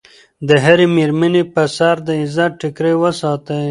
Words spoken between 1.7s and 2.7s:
سر د عزت